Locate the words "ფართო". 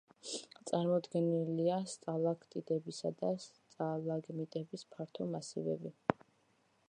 4.95-5.31